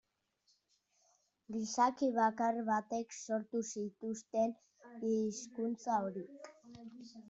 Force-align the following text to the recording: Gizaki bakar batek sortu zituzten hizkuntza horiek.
Gizaki 1.53 2.07
bakar 2.17 2.55
batek 2.71 3.09
sortu 3.23 3.63
zituzten 3.71 4.59
hizkuntza 5.07 6.05
horiek. 6.05 6.55